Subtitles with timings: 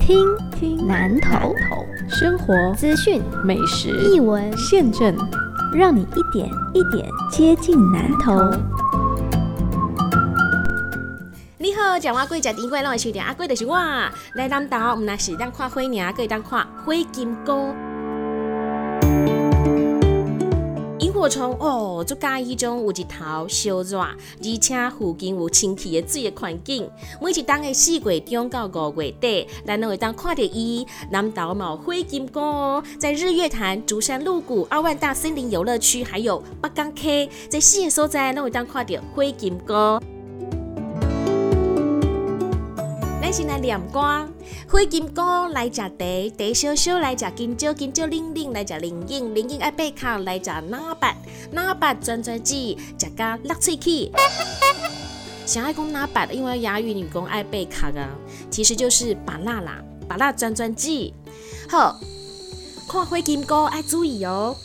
[0.00, 1.54] 听听南头
[2.08, 5.14] 生活资讯美食译文，现政，
[5.72, 8.34] 让你一点一点接近南头。
[11.58, 13.76] 你好，讲我贵，食甜贵，让我收点阿贵就是我。
[14.34, 17.72] 来南岛，唔那是当看花鸟，可以当看灰金菇。
[21.20, 24.16] 我从哦，就介意种有一头小热，而
[24.58, 26.90] 且附近有清气的水的环境。
[27.20, 30.86] 每一当的四月中到五月底，咱都会当看到伊。
[31.10, 39.74] 南岛嘛有花金菇，在日月潭、竹山鹿谷、二万大森林游乐区，还有北港溪这四个所在，都会当看到灰金菇。
[43.30, 44.00] 咱先来念歌，
[44.68, 45.88] 花金菇来食茶，
[46.36, 51.14] 茶烧烧来食金蕉，金蕉冷冷来食灵应，灵应爱贝壳来食哪八，
[51.52, 52.52] 哪八转转子
[52.98, 54.10] 食甲落喙齿。
[55.46, 58.10] 想爱讲哪八，因为哑语女工爱贝壳啊，
[58.50, 60.90] 其实就是把辣啦，把辣转转子。
[61.68, 62.00] 好，
[62.88, 64.56] 看花金菇爱注意哦，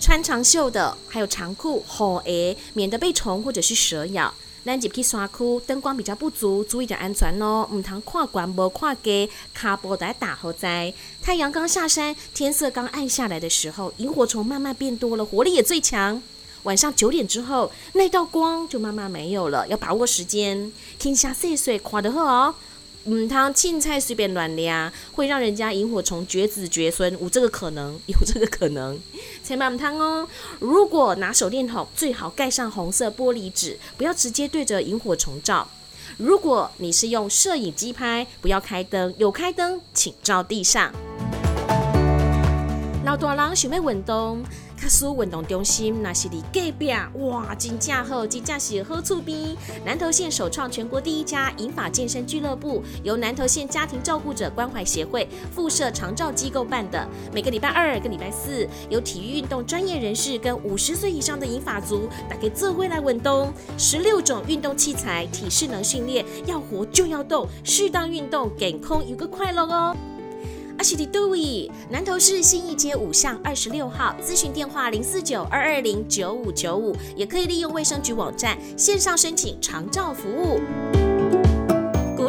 [0.00, 4.32] 穿长袖的，还有长裤、厚鞋，免得被虫或者是蛇咬。
[4.64, 7.68] 咱入去山区，灯光比较不足，注意点安全哦。
[7.72, 10.94] 唔通看悬无看低，卡步在打好在。
[11.20, 16.22] 太阳刚下山，天色刚暗下来的时候，萤火虫慢慢变多了，活力也最强。
[16.62, 22.54] 晚上九点之后，那道光就慢慢没有了，要把握时间，天下细水看得好哦。
[23.06, 28.96] 唔通青菜随便乱掠，会让人家萤火虫绝子绝孙，有这个可能，有这个可能。
[29.42, 30.28] 千万唔通哦！
[30.60, 35.66] 如果拿手电筒，最好盖上红色玻璃纸，不要直接对着萤火虫照。
[36.16, 40.92] 如果你是用摄影机拍，不要开灯，有开灯请照地上。
[43.04, 44.44] 老大人想要运动。
[44.82, 49.56] 卡苏运动中心那是伫隔壁，哇，真正好，真正是好厝边。
[49.86, 57.08] 南投县首创全国第一家银发健身俱乐部，由南投县家庭照顾者关怀协会附设长照机构办的。
[57.32, 63.52] 每个礼拜二跟礼拜四，有体育运动专业人士跟五十岁以上的银发族，打给这会来运动。
[63.78, 69.96] 十六种运动器材，体适能训练，要活就要动，适当运动，健康有个快乐哦。
[70.82, 80.60] 阿西迪杜伊，南投市信义街五巷二十六号，咨询电话零四九二二零九五九五，也可以利用卫生局网站线上申请长照服务。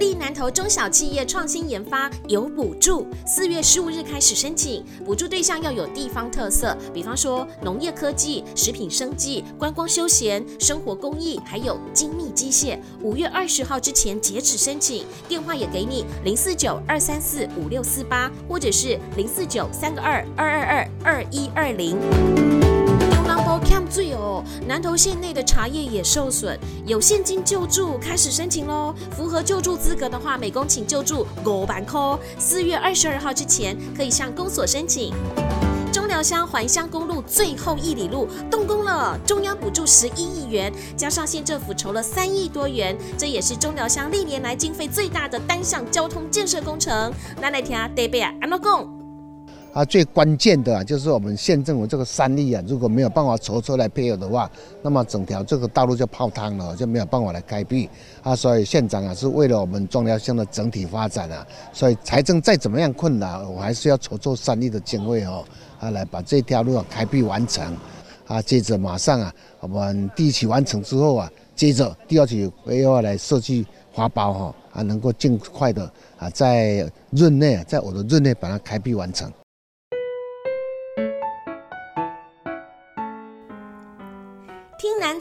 [0.00, 12.78] 鼓励南投中小企业创新研发有补助，四月十五日开始申请，补助对象要有地方特色，比方说农业科技、食品生技、观光休闲、生活工艺，还有精密机械。
[13.02, 22.79] 五月二十号之前截止申请，电话也给你零四九二三四五六四八，或者是零四九三个二二二二二一二零。
[23.70, 28.92] 看最哦，南投县内的茶叶也受损，有现金救助，开始申请喽。
[29.16, 32.00] 符合救助资格的话，每公顷救助五万块。
[32.36, 35.14] 四月二十二号之前可以向公所申请。
[35.92, 47.12] 中寮乡环乡公路最后一里路动工了，中央补助十一亿元，加上县政府筹了三亿多元，这也是中寮乡历年来经费最大的单项交通建设工程。
[47.40, 48.99] 那来听德贝啊，安怎讲？
[49.72, 54.50] 啊，最关键的啊，就是我们县政府这个三亿啊，如果没有办法筹出来配合的话，
[54.82, 57.88] 那么整条这个道路就泡汤了，就没有办法来开辟
[58.22, 58.34] 啊。
[58.34, 65.44] 所以县长啊，是为了我们中寮乡的整体发展啊，所以财政再怎么样困难，我还是要筹措三亿的经费哦，
[65.78, 67.64] 啊，来把这条路啊开辟完成
[68.26, 68.42] 啊。
[68.42, 75.88] 接着马上啊，我们第一期完成之后啊，接着第二期又要来设计花苞哈，啊，能够尽快的
[76.18, 79.30] 啊，在润内，在我的润内把它开辟完成。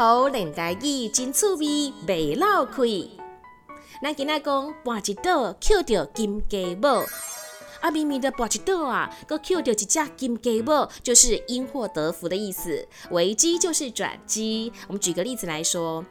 [0.00, 2.82] 听南投冷台语真趣味，袂漏开。
[4.02, 7.04] 咱今仔讲跋一岛捡到金鸡母，
[7.82, 9.84] 啊，咪咪的跋一岛啊，搁捡到一只
[10.16, 12.88] 金鸡母，就是因祸得福的意思。
[13.10, 14.72] 危机就是转机。
[14.88, 16.02] 我们举个例子来说。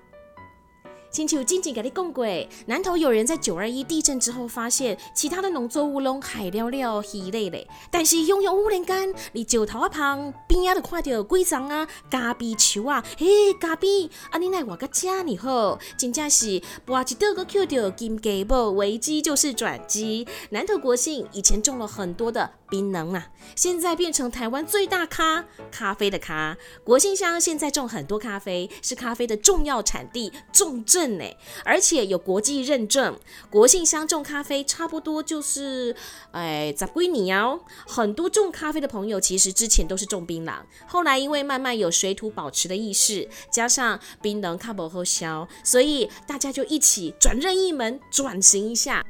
[1.11, 2.25] 亲像静静跟你讲过，
[2.67, 20.27] 南投有人在九二一地震之后发现，其他的农作物拢海了了、稀累嘞，但是永永忽然间，你石头啊旁边啊都看到几丛啊咖啡树啊，嘿，咖啡，啊你奈我个遮尼好，真正是挖一道个捡到金鸡母，危机就是转机。
[20.51, 22.51] 南投国姓以前种了很多的。
[22.69, 26.57] 槟榔啊，现在变成台湾最大咖咖啡的咖。
[26.83, 31.25] 国信乡现在种很多咖啡，是咖啡的重要产地重镇呢，
[31.65, 33.17] 而且有国际认证。
[33.49, 35.95] 国信乡种咖啡差不多就是，
[36.31, 37.59] 哎，咋归你哦？
[37.87, 49.03] 很多种咖啡的朋友其实之前都是种槟榔，后来因为慢慢有水土保持的意识，加上槟榔卡不后销，所以大家就一起转任一门，转型一下。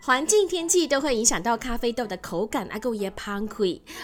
[0.00, 3.56] 环境、天气都会影响到咖啡豆的口感，啊，个也芳开。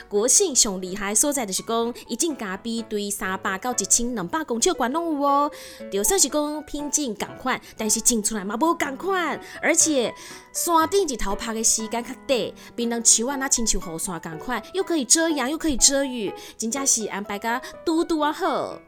[0.09, 5.51] 国信上厉害所在就是讲，一斤咖啡对三百到一千两百公尺管拢有哦。
[5.91, 10.13] 就算是讲品质共款，但是进出来嘛无共款，而且
[10.55, 18.79] 山顶一头拍的时间较短，槟榔树啊那亲像雨伞共款，又可以遮阳又可以遮雨，真正是安排个拄拄啊好。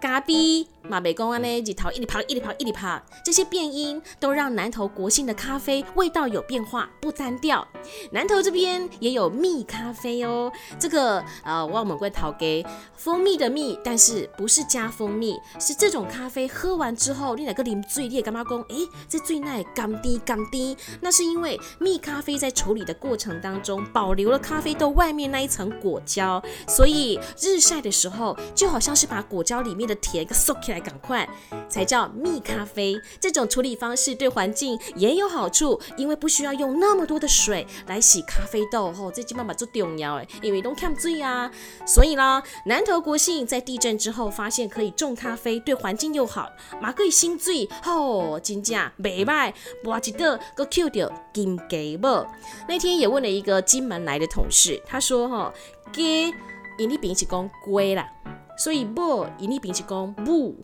[0.00, 6.60] 咖啡嘛袂讲安尼日头一直拍一直拍一直拍，这些变音都让南投国信的咖啡味道有变。
[6.70, 7.66] 化不单调，
[8.12, 10.52] 南投这边也有蜜咖啡哦。
[10.78, 12.64] 这个呃，我们会讨给
[12.94, 18.60] 蜂蜜的蜜，但是不是加蜂蜜，是这种咖啡喝完之后，你哪个啉最烈干嘛讲？
[18.68, 31.28] 诶，这最耐甘低甘低，那是因为蜜咖啡在处理的过程当中保留了咖啡豆外面那一层果胶，所以日晒的时候就好像是把果胶里面的甜给收起来，赶快
[31.68, 33.00] 才叫蜜咖啡。
[33.18, 36.50] 这种处理方式对环境也有好处，因为不需要。
[36.60, 41.50] 用那么多的水来洗咖啡豆，吼，这基本上最重要诶，因为都看醉啊。
[41.86, 46.50] 所以啦，南投国信在地震之后发现可以种咖啡，对环境又好，
[46.82, 49.54] 马可以新水，吼，真正袂歹。
[49.84, 50.99] 挖一道个 Q 点
[51.32, 52.26] 金鸡母。
[52.68, 55.52] 那天也问了一个金门来的同事，他说吼，
[55.92, 56.34] 鸡
[56.78, 58.10] 因你平时讲龟啦，
[58.58, 60.56] 所以母因你平时讲母。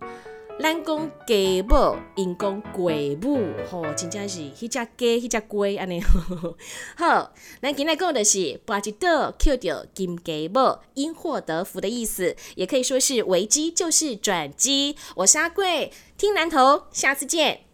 [0.58, 6.00] 咱讲鸡母，因讲龟母，吼，真正是迄只鸡，迄只龟安尼。
[6.96, 7.30] 好，
[7.60, 14.96] 咱今日讲的是把一道 Q 掉金鸡母，因祸得福的意思，也可以说是危机就是转机。
[15.16, 17.65] 我是阿贵，听南头，下次见。